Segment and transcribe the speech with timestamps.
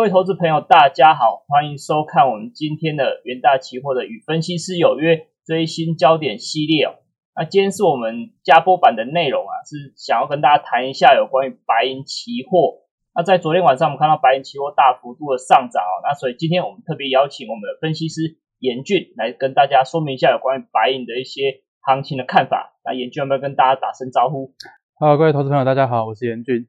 [0.00, 7.04] 各位投资朋友，大家好，欢迎收看我们今天的元大期货的与分析师有约追新焦点系列哦。
[7.36, 12.88] 那今天是我们加播版的内容啊，是想要跟大家谈一下有关于白银期货。
[13.14, 22.72] 那在昨天晚上，我们看到白银期货大幅度的上涨哦，那所以今天我们特别邀请我们的分析师严俊来跟大家说明一下有关于白银的一些行情的看法。
[22.86, 24.54] 那严俊有没有跟大家打声招呼
[24.98, 26.68] ？Hello，各位投资朋友，大家好，我是严俊。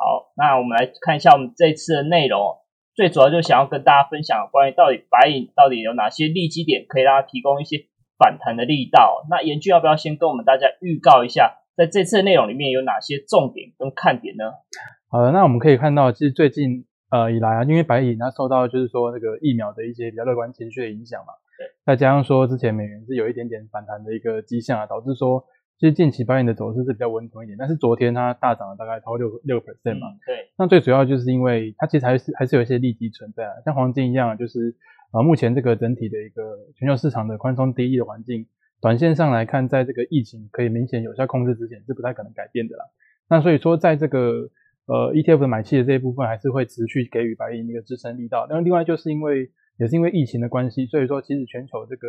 [0.00, 2.56] 好，那我们来看一下我们这次的内容，
[2.94, 7.84] 最主要就想要跟大家分享关于到底白银到底有哪些利基点，可以让它提供一些
[8.16, 9.26] 反弹的力道。
[9.28, 14.44] 那严俊要不要先跟我们大家预告一下，在这次的内容里面有哪些重点跟看点呢？
[15.10, 25.44] 好的，那我们可以看到，其实最近呃以来啊，因为白银它受到就是说那个疫苗的一些比较乐观情绪的影响嘛，对，再加上说之前美元是有一点点反弹的一个迹象啊，导致说。
[25.80, 30.08] 其实近期白银的走势是比较稳妥一点，但是昨天它大涨了大概超六六个 percent 嘛。
[30.26, 30.50] 对。
[30.58, 34.76] 那最主要就是因为它其实还是还是有一些利基存在啊，像黄金一样，就是
[35.14, 38.46] 呃目前这个整体的一个全球市场的宽松低利的环境，
[38.82, 42.84] 短线上来看，在这个疫情可以明显有效控制之前，是不太可能改变的啦。
[43.30, 44.50] 那所以说，在这个
[44.84, 48.46] 呃 ETF 的买气的这一部分，还是会持续给予白银一个支撑力道。
[48.50, 52.06] 那另外就是因为也是因为疫情的关系，所以说其实全球这个。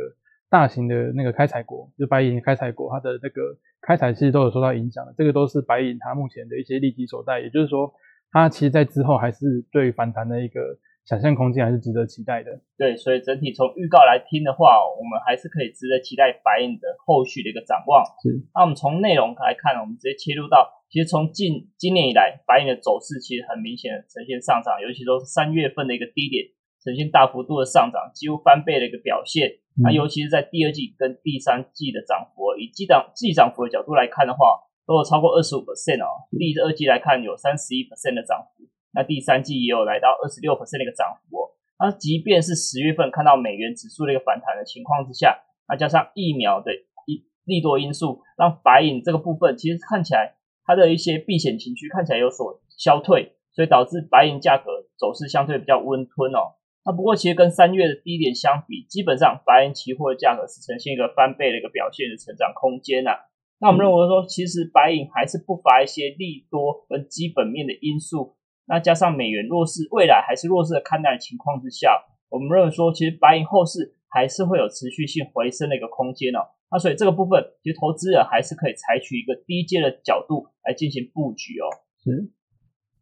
[0.51, 5.15] 大型的那个开采国，就白银开采国，它的那个开采其实都有受到影响的。
[5.17, 7.89] 这个都是白银它目前的一些利基所在，也就是说，
[8.33, 10.59] 它其实在之后还是对反弹的一个
[11.05, 12.51] 想象空间还是值得期待的。
[12.77, 18.03] 对，所以整体从预告来听的话，我们还是可以值得期待白银的后续的一个展望。
[18.21, 18.43] 是。
[18.53, 26.51] 那我们从内容来看，我们直接切入到，其实从近今年以来，白银的走势其实很明显的呈现上涨，尤其都是三月份的一个低点。
[26.83, 29.60] 呈现大幅度的上涨，几乎翻倍的一个表现。
[29.77, 36.27] 那尤其是在第二季跟第三季的涨幅，以季涨季涨幅的角度来看的话，都有超过二十五 percent 哦。
[36.37, 41.51] 第二季来看有三十一 percent 的涨幅，那第三季也有来到二十六 percent 的一个涨幅。
[41.79, 46.71] 那即便是十月份看到美元指数的一个反弹的情况之下，那加上疫苗的
[47.07, 56.60] 一利多因素，让白银这个部分其实看起来它的一些避险情绪看起来有所消退，所以导致白银价格走势相对比较温吞哦。
[56.83, 63.11] 那不过，其实跟三月的低点相比，基本上白银期货的价格是呈现一个翻倍的一个表现的成长空间呐。
[63.59, 68.35] 那我们认为说，其实白银还是不乏一些利多跟基本面的因素。
[68.65, 76.39] 那加上美元弱势，未来还是弱势的看待的情况之下，我们认为说，其实白银后市还是会有持续性回升的一个空间哦。
[76.71, 81.67] 那所以这个部分，其实投资人还是可以采取一个低阶的角度来进行布局哦。
[82.03, 82.31] 是。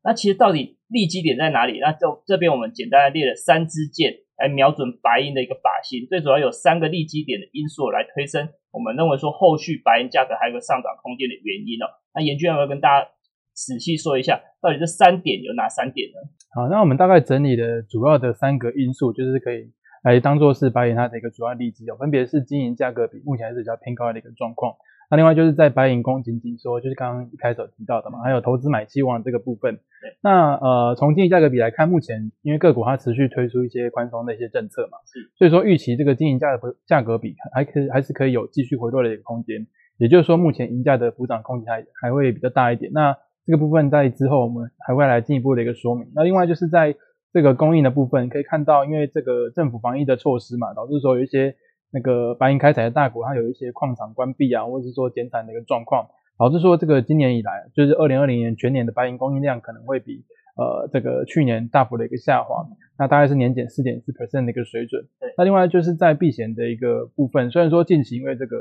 [0.03, 1.79] 那其实到底利基点在哪里？
[1.79, 8.49] 那就这边我们简单的列了三支箭来瞄准白银的一个靶心，最主要有三个利基点的因素来推升。
[8.71, 11.85] 我们认为说后续白银价格还有个上涨空间的原因哦。
[12.13, 13.07] 那严俊要不要跟大家
[13.53, 16.17] 仔细说一下，到底这三点有哪三点呢？
[16.53, 19.69] 好，那我们大概整理的主要的三个因素，就是可以
[20.03, 24.73] 来当做是白银它的一个主要利基哦，分别是金银价格比目前还是比较偏高的一个状况。
[25.09, 29.79] 那另外就是在白银供紧紧缩，就是刚刚一开始提到的嘛，还有投资买期望这个部分。
[30.21, 34.99] 那呃，从经济价格比来看，目前因为个股它持续推出一些宽松的一些政策嘛，
[35.35, 39.65] 所以说预期这个经营价格价格比还可以还是可以有继续回落的一个空间。
[39.97, 42.91] 也就是说，目前银价的补涨空间还还会比较大一点。
[42.93, 43.17] 那
[43.47, 46.07] 这个部分在之后我们还会来进一步的一个说明。
[46.13, 46.95] 那另外就是在
[47.33, 51.55] 这个供应的部分，可以看到，因为这个政府防疫的措施嘛，导致说有一些。
[51.91, 56.07] 那个白银开采的大国，它有一些矿场关闭啊，或者是说减产的一个状况，
[56.37, 60.23] 导致说这个今年以来，就是二零二零年全年的白银供应量可能会比
[60.55, 62.65] 呃这个去年大幅的一个下滑，
[62.97, 65.07] 那大概是年减四点四 percent 的一个水准。
[65.37, 68.57] 那另外就是在避险的一个部分，虽然说近期因为这个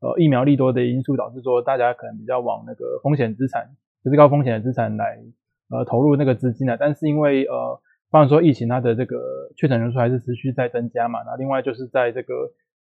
[0.00, 3.68] 呃疫苗利多的因素，导致说大家可能比较往那个风险资产，
[4.04, 5.18] 就是高风险的资产来
[5.70, 9.18] 呃投入那个资金了，但是因为呃，包含说疫情它的这个
[9.56, 12.34] 确诊人数还是持续在增加嘛，那另外就是在这个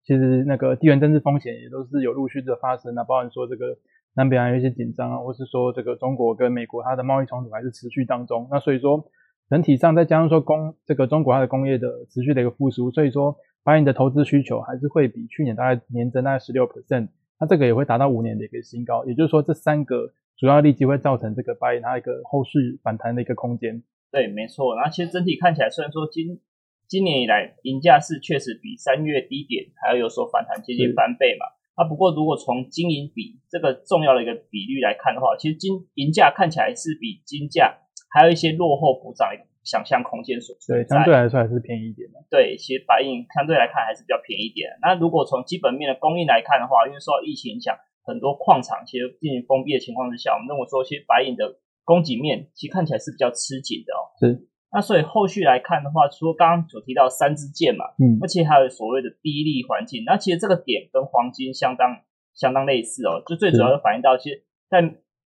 [0.06, 3.76] 其实那个地缘政治风险也都是有陆续的发生，那包含说这个
[4.14, 9.05] 南北岸有一些紧张啊，或是说这个中国跟美国它的贸易冲突还是持续当中，那所以说
[9.50, 17.09] 整体上再加上说工这个中国它的工业的持续的一个复苏，所以说白银的投资需求还是会比去年大概年增大概十六 percent，
[17.41, 23.82] 那这个也会达到五年的一个新高，也就是说这三个主要利基会造成这个白银它一个后续反弹的一个空间。
[24.12, 24.76] 对，没错。
[24.76, 26.41] 然后其实整体看起来，虽然说今
[26.88, 31.47] 今年以来，银价是确实比三月低点还要有所反弹，接近翻倍嘛。
[31.75, 37.77] 啊，不过如果从金银比这个重要的一个比率来看的话，其实金银价看起来是比金价
[38.09, 39.29] 还有一些落后补涨
[39.62, 40.77] 想象空间所在。
[40.77, 42.25] 对，相对来说还是便宜一点的。
[42.31, 44.71] 对，其实白银相对来看还是比较便宜一点。
[44.81, 54.00] 那如果从基本面的供应来看的话，因为受到疫情影响，很多矿场其实进行封闭的情况之下，我们认为说，其实白银的供给面其实看起来是比较吃紧的哦。
[54.17, 54.49] 是。
[54.76, 60.05] 那所以后续来看的话，除了刚刚所提到三支箭嘛，嗯，而且还有所谓的低利环境。
[60.05, 61.96] 那其实这个点跟黄金相当
[62.34, 64.82] 相当类似哦，就最主要是反映到，其实，在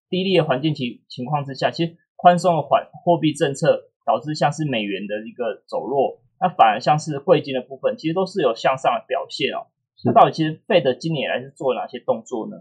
[0.09, 9.67] 低利的环境情情况之下，其实宽松的环货币政策导致像是美元的一个走弱，那反而像是贵金的部分，其实都是有向上的表现哦。
[10.05, 12.57] 那到底其实费德今年来是做了哪些动作呢？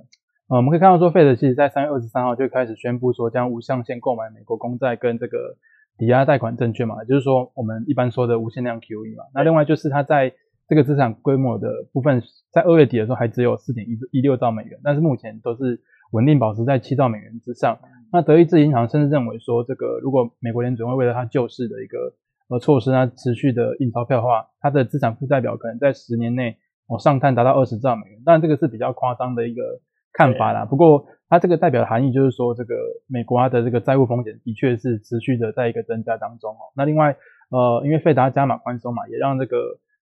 [0.47, 5.55] 呃，我们可以看到说，费德其实在三月二十三号就开始宣布说，将无上限购买美国公债跟这个
[5.99, 9.25] 抵押贷款证券嘛，也就是说我们一般说的无限量 QE 嘛。
[9.35, 10.33] 那另外就是它在
[10.67, 15.81] 这个资产规模的部分，在二月底的时候还只有四点一一六兆美元，但是目前都是
[16.11, 17.77] 稳定保持在七兆美元之上。
[18.11, 22.13] 那德意志银行甚至认为说，这个如果美国联准会为了它救市的一个
[22.47, 26.57] 呃措施，它持续的印钞票的话，它的资产负债表可能在十年内
[26.87, 28.21] 哦上探达到二十兆美元。
[28.25, 29.61] 当然这个是比较夸张的一个。
[30.13, 32.75] 看法啦，不过它这个代表的含义就是说，这个
[33.07, 36.73] 美国它的这个债务风险的确是持续的在一个增加当中哦。
[36.75, 37.15] 那另外，
[37.49, 39.57] 呃，因为费达加码宽松嘛，也让这个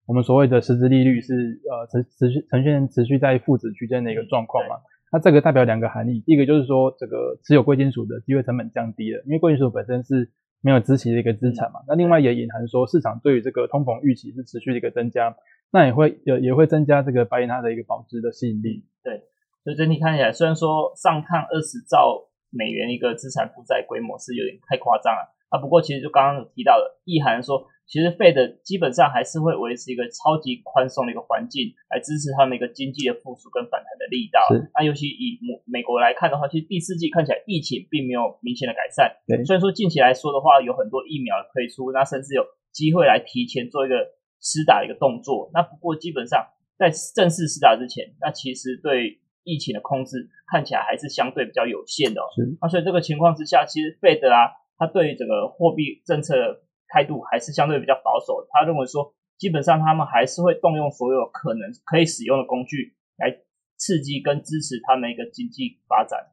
[0.06, 1.34] 我们所谓的实质利率是
[1.70, 4.78] 呃持持续呈现持续在负值区间的一个状况嘛。
[5.12, 10.30] 那这个代表两个含义，第一个就是说，这个持有贵金属的机会成本降低了，因为贵金属本身是
[10.62, 11.82] 没有资息的一个资产嘛。
[11.88, 15.36] 那另外也隐含说，市场对于这个通膨预期是持续的一个增加，
[15.72, 18.86] 那也会也也会增加这个白银它的一个保值的吸引力。
[19.04, 19.22] 对。
[19.68, 22.24] 所以整体看起来，虽然说上看二十兆
[22.56, 34.40] 美元一个资产负债规模是有点太夸张了啊，不过其实就刚刚有提到的，意涵说，其实费的基本上还是会维持一个超级宽松的一个环境，来支持他们一个经济的复苏跟反弹的力道。
[34.72, 39.20] 那尤其以美美国来看的话，其实第四季看起来疫情并没有明显的改善。
[39.44, 45.52] 虽然说近期来说的话，有很多疫苗的推出，那甚至有机会来提前做一个施打一个动作。
[45.52, 46.48] 那不过基本上
[46.80, 52.20] 在正式施打之前，那其实对疫情的控制看起来还是相对比较有限的，
[52.60, 58.46] 那所以这个情况之下，其实费德啊，他对于整个货币政策的态度还是相对比较保守。
[58.52, 63.40] 他认为说，基本上他们还是会动用所有可能可以使用的工具来
[63.78, 66.28] 刺激跟支持他们一个经济发展。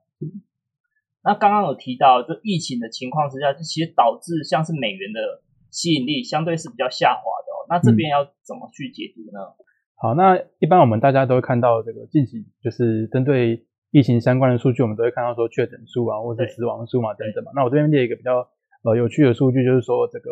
[1.22, 7.50] 那刚刚有提到，就疫情的情况之下，就其实导致像是美元的吸引力相对是比较下滑的。
[7.68, 9.54] 那这边要怎么去解读呢？
[9.96, 17.52] 好，那一般我们大家都会看到这个近期就是针对疫情相关的数据，我们都会看到说确诊数啊，或者死亡数嘛等等嘛。
[17.54, 18.46] 那我这边列一个比较
[18.82, 20.30] 呃有趣的数据，就是说这个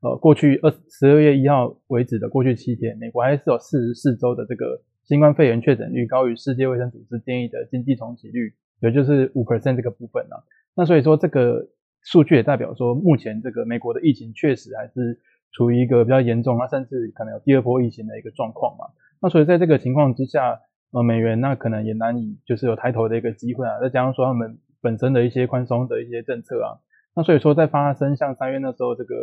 [0.00, 10.42] 呃过去二十二月一号为止的过去七天，美国还是有四十四周的这个新冠肺炎确诊率高于世界卫生组织建议的经济重启率，也就是五 percent 这个部分啊。
[10.74, 11.68] 那所以说这个
[12.02, 15.20] 数据也代表说，目前这个美国的疫情确实还是
[15.52, 18.86] 处于一个比较严重，那甚至可能有第二波疫情的一个状况嘛。
[19.20, 20.58] 那所以在这个情况之下，
[20.92, 23.78] 呃，美元那可能也难以就是有抬头的一个机会啊。
[23.80, 26.80] 再加上说他们本身的一些宽松的一些政策啊，
[27.14, 29.14] 那所以说在发生像三月那时候这个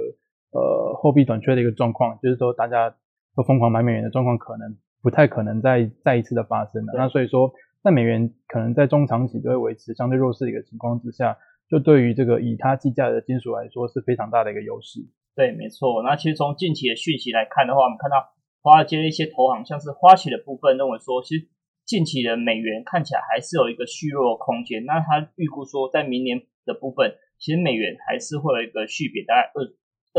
[0.51, 2.95] 呃货币短缺的一个状况，就是说大家
[3.35, 6.93] 都疯狂买美元的状况，可能不太可能再再一次的发生了。
[6.95, 7.51] 那所以说
[7.83, 11.37] 在美元可能在中长期都会维持相对弱势的一个情况之下，
[11.69, 15.01] 就对于这个以它计价的金属来说是非常大的一个优势。
[15.39, 16.03] 对，没错。
[16.03, 18.35] 那其实从近期的讯息来看的话，我们看到。
[18.61, 21.47] 华尔街的一些投行，像是花旗的部分，认为说，其实
[21.85, 24.83] 近期的美元看起来还是有一个虚弱空间。
[24.83, 29.63] 那他预估说，在明年的部分，其实美元还是会有一个续贬，大概二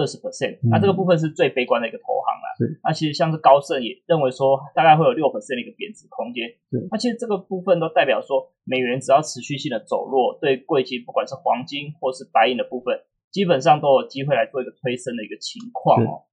[0.01, 0.57] 二十 percent。
[0.71, 2.81] 那这个部分是最悲观的一个投行了。
[2.83, 6.49] 那其实像是高盛也认为说，大概会有六 percent 的一个贬值空间。
[6.91, 12.97] 那其实这个部分都代表说，美元只要持续性的走弱，对贵金不管是黄金或是白银的部分，
[13.31, 16.27] 基本上都有机会来做一个推升的一个情况哦。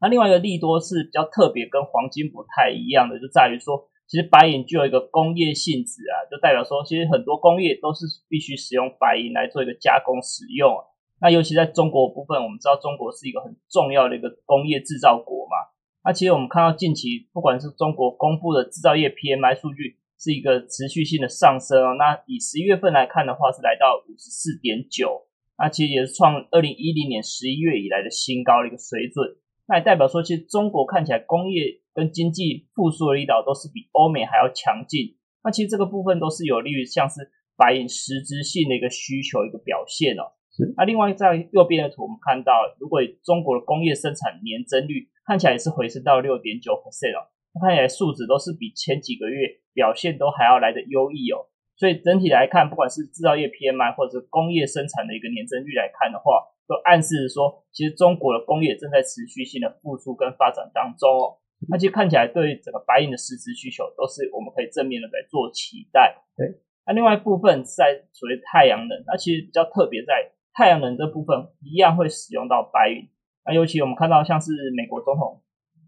[0.00, 10.76] 那另外一个利多是比较特别，跟黄金不太一样的，就在于说，其实白银具有一个工业性质啊，就代表说，其实很多工业都是必须使用白银来做一个加工使用。
[11.18, 15.56] 那尤其在中国部分，我们知道中国是一个很重要的一个工业制造国嘛。
[16.04, 21.94] 那其实我们看到近期，不管是中国公布的制造业 PMI 数据，是一个持续性的上升哦。
[21.98, 25.26] 那以十一月份来看的话，是来到五十四点九，
[25.58, 29.36] 那其实也是创二零一零年十一月以来的新高的一个水准。
[29.68, 35.16] 那也代表说，其实中国看起来工业跟经济复苏的力道都是比欧美还要强劲。
[35.42, 40.34] 那其实这个部分都是有利于像是白银实质性的一个需求一个表现哦。
[40.76, 47.28] 那另外在右边的图，我们看到，如果中国的工业生产年增率看起来也是回升到六点九 percent 哦，
[47.60, 51.44] 看起来数值都是比前几个月表现都还要来的优异哦。
[51.76, 61.36] 所以整体来看，不管是制造业 PMI 或者是工业生产的一个年增率来看的话，都暗示说，其实中国的工业正在持续性的复苏跟发展当中哦。
[61.68, 66.16] 那其实看起来对于整个白银的实质需求都是我们可以正面的来做期待。
[66.36, 73.08] 对，那另外一部分在所谓太阳能，那其实比较特别在太阳能这部分一样会使用到白银。
[73.44, 75.42] 那尤其我们看到像是美国总统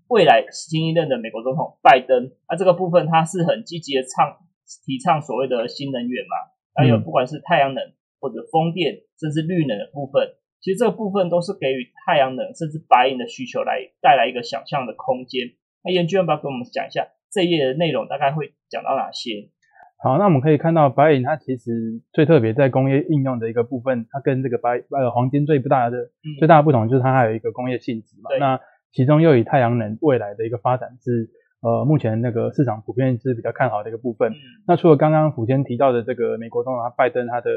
[0.08, 4.38] 未来新一任的美国总统拜登，那这个部分他是很积极的倡
[4.84, 6.36] 提倡所谓的新能源嘛，
[6.74, 7.82] 还有不管是太阳能
[8.20, 10.28] 或者风电，甚至绿能的部分，
[10.60, 15.48] 其实这个部分都是给予太阳能甚至白银的需求来带来一个想象的空间。
[15.84, 19.50] 那研究员要不要跟我们讲一下这一页的内容，大概会讲到哪些？
[20.00, 28.30] 好，那我们可以看到白银它其实最特别在工业应用的一个部分，它跟这个白呃黄金最不大的最大的不同就是它还有一个工业性质嘛。
[28.38, 28.60] 那
[28.92, 31.28] 其中又以太阳能未来的一个发展是
[31.60, 34.32] 呃目前那个市场普遍是比较看好的一个部分。
[34.66, 37.50] 那除了刚刚虎先提到的这个美国总统拜登他的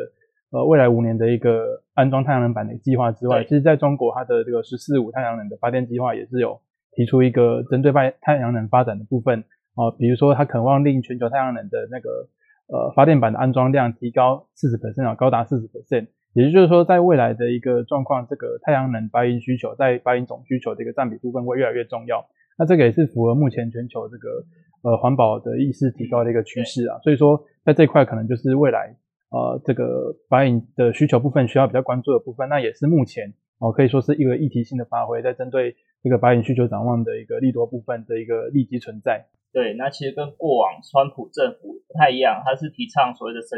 [0.52, 6.60] 呃未来五年的一个安装太阳能板的计划之外，其实在中国它的这个十四五太阳能的发电计划也是有
[6.92, 9.44] 提出一个针对太太阳能发展的部分。
[9.76, 12.28] 哦，比如说它渴望令全球太阳能的那个
[12.68, 22.26] 呃发电板的安装量提高四十 percent 啊，高达四十 percent，也就是说在未来的一个状况，这个太阳能白银需求在白银总需求的一个占比部分会越来越重要。
[22.62, 24.46] 那这个也是符合目前全球这个
[24.84, 27.00] 呃环保的意识提高的一个趋势啊。
[27.00, 28.96] 所以说在这块可能就是未来
[29.32, 39.26] 呃这个白银的需求部分需要比较关注的部分，那也是目前哦可以说是一个议题性的发挥，在针对这个白银需求展望的一个利多部分的一个利基存在。
[39.52, 43.58] 对，那其实跟过往川普政府不太一样，他是提倡所谓的生，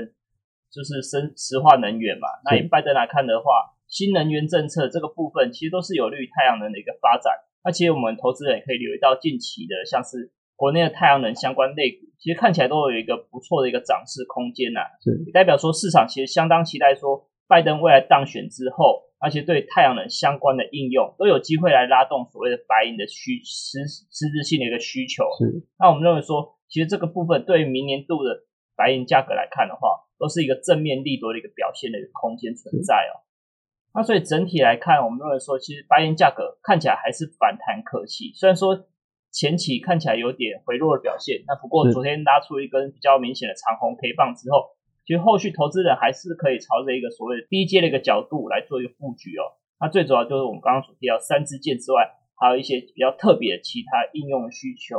[0.71, 2.27] 就是生石化能源嘛。
[2.45, 7.33] 那以拜登来看的话，新能源政策这个部分其实都是有利于太阳能的一个发展。
[7.63, 14.81] 那其实我们投资人也可以留意到近期的，像是国内的太阳能相关类股，其实看起来都有一个不错的一个涨势空间呐。
[15.01, 19.11] 是，代表说市场其实相当期待说拜登未来当选之后。
[19.23, 25.23] 而且对太阳能相关的应用都有机会来拉动所谓的白银的需实实质性的一个需求。
[25.39, 28.43] 是，那我们认为说，其实这个部分对于明年度的
[28.75, 33.23] 白银价格来看的话，都是一个正面利多的一个表现的一个空间存在哦。
[33.93, 38.31] 那所以整体来看，我们认为说，其实白银价格看起来还是反弹可期。
[38.33, 38.87] 虽然说
[39.31, 44.75] 前期看起来有点回落的表现，那不过昨天拉出一根比较明显的长红 K 棒之后。
[45.05, 49.51] 其实后续投资人还是可以朝着一个所谓的低阶的一个角度来做一个布局哦。
[49.81, 52.07] 那最主要就是我们刚刚所提到三支箭之外，
[52.39, 54.95] 还有一些比较特别的其他应用需求。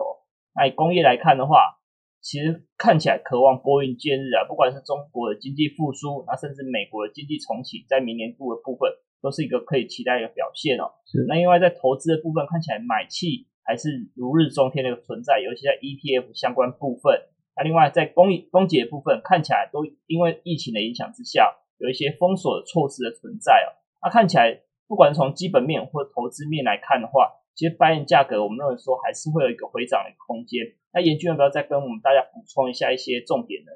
[0.54, 1.80] 那以工业来看的话，
[2.24, 4.48] 其实看起来渴望拨云见日啊。
[4.48, 8.90] 不管是中国的经济复苏，那甚至美国的经济重启，在明年度的部分
[9.20, 10.88] 都是一个可以期待一个表现哦。
[11.04, 11.26] 是。
[11.28, 17.28] 那另外在投资的部分看起来买气还是如日中天的一个存在，尤其在 ETF 相关部分。
[17.56, 23.68] 那另外，在供应供给的部分看起来都因为疫情的影响之下，有一些封锁的措施的存在哦。
[24.02, 30.60] 那看起来，不管从基本面或投资面来看的话，其实白银价格我们认为说还是会有一个回涨的空间。
[30.92, 33.70] 那研究员要不要再跟我们大家补充一下一些重点呢？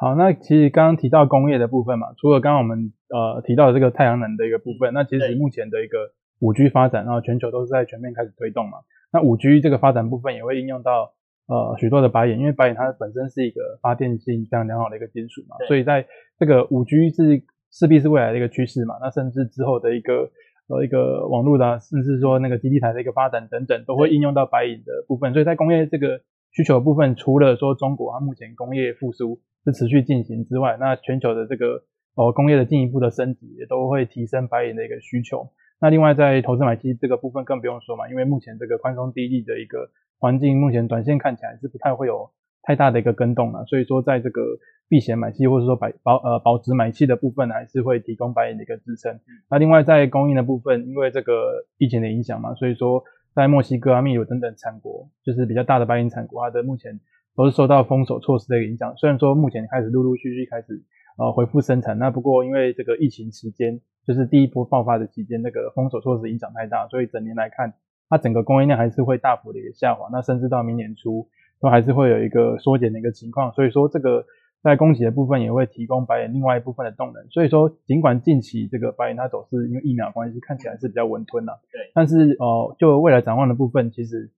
[0.00, 8.78] 好，那其实刚刚提到工业的部分嘛，除了刚刚我们呃提到的这个太阳能的一个部分，那其实目前的一个五 G 发展，然后全球都是在全面开始推动嘛。
[9.12, 11.14] 那五 G 这个发展部分也会应用到。
[11.48, 16.06] 呃，许多的白银，因为白银它本身是一个发电性非常良好的一个金属嘛，所以在
[16.38, 17.42] 这个五 G 是
[17.72, 18.96] 势必是未来的一个趋势嘛。
[19.00, 20.30] 那甚至之后的一个
[20.68, 25.32] 呃一个网络的，甚至说那个基地台的一个发展等等，都会应用到白银的部分。
[25.32, 26.20] 所以在工业这个
[26.52, 31.82] 需求部分，除了说中国它目前工业复苏是持续进行之外，那全球的这个
[32.14, 35.50] 呃工业的进一步的升级，也都会提升白银的一个需求。
[35.80, 39.90] 那另外在投资买基这个部分更不用说嘛，因为目前这个宽松低利的一个。
[40.20, 42.28] 环境目前短线看起来是不太会有
[42.62, 44.42] 太大的一个跟动了，所以说在这个
[44.88, 49.18] 避险买气或者说保保呃保值买气的部分，还是会提供白银的一个支撑。
[49.50, 53.02] 那另外在供应的部分，因为这个疫情的影响嘛，所以说
[53.34, 56.98] 在墨西哥啊、秘鲁等等产国，就是比较大的白银产国，它的目前
[57.34, 58.94] 都是受到封锁措施的影响。
[58.96, 60.82] 虽然说目前开始陆陆续续开始
[61.16, 67.74] 呃恢复生产，那不过因为这个疫情期间，就是第一波爆发的期间，那个封锁措施影响太大，所以整年来看。
[68.10, 71.28] 它整个供应量还是会大幅的一个下滑，那甚至到明年初
[71.60, 74.24] 都还是会有一个缩减的一个情况，所以说这个
[74.62, 84.30] 在供给的部分也会提供白银另外一部分的动能，所以说尽管近期这个白银它走势因为疫苗关系看起来是比较稳吞的，对，但是呃就未来展望的部分，其实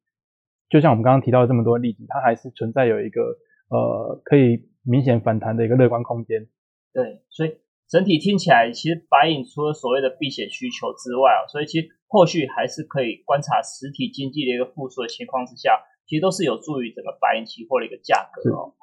[0.68, 3.22] 就像我们刚刚提到这么多例子，它还是存在有一个
[3.68, 6.46] 呃可以明显反弹的一个乐观空间，
[6.92, 7.56] 对，所以
[7.88, 11.88] 整体听起来其实白银除了所谓的避险需求之外啊，所以其实。
[12.12, 15.78] 后续还是可以观察实体经济的一个复苏的情况之下，
[16.10, 18.74] 其实都是有助于整个白银期货的一个价格哦。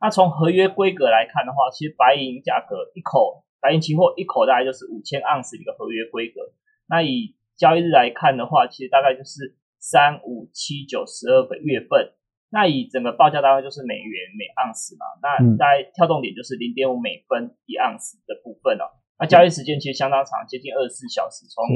[0.00, 6.38] 那从合约规格来看的话，其实白银价格一口白银期货一口大概就是五千盎司的一个合约规格。
[6.86, 12.14] 那以交易日来看的话，其实大概就是三五七九十二个月份。
[12.50, 18.86] 那以整个报价单位就是美元每盎司嘛，那大概跳动点就是零点五美分一盎司的部分哦。
[19.18, 21.66] 那交易时间其实相当长，接近二十四小时，从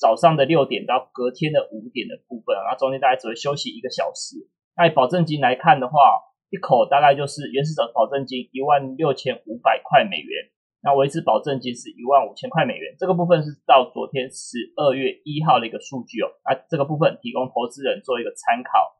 [0.00, 4.48] 早上的六点到隔天的五点的部分，那中间大概只会休息一个小时。
[4.74, 5.92] 那保证金来看的话，
[6.48, 10.48] 一口大概就是原始者保证金一万六千五百块美元，
[10.82, 12.96] 那维持保证金是一万五千块美元。
[12.98, 18.96] 这个部分是到昨天十二月一号的一个数据哦，那这个部分提供投资人做一个参考。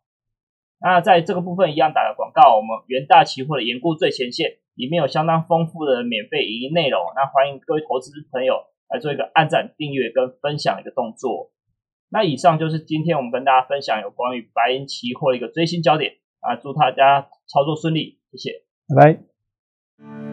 [0.83, 8.70] 那在这个部分一样打个广告，我们元大期货的研估最前线里面有相当丰富的免费影音内容，那欢迎各位投资朋友。
[8.91, 11.53] 来做一个按赞、订阅跟分享一个动作。
[12.11, 16.57] 那以上就是今天我们跟大家分享有关于白银期货的一个最新焦点啊！
[16.57, 20.30] 祝大家操作顺利，谢谢，拜拜。